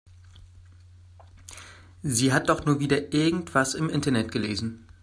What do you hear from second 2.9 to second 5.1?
irgendwas im Internet gelesen.